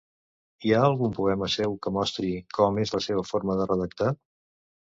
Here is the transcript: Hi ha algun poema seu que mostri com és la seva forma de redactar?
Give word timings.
Hi 0.69 0.71
ha 0.77 0.79
algun 0.85 1.13
poema 1.17 1.49
seu 1.57 1.77
que 1.83 1.93
mostri 1.99 2.31
com 2.59 2.81
és 2.85 2.95
la 2.97 3.03
seva 3.09 3.27
forma 3.35 3.59
de 3.61 3.73
redactar? 3.73 4.13